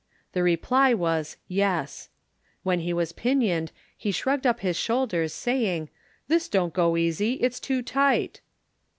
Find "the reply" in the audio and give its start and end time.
0.33-0.95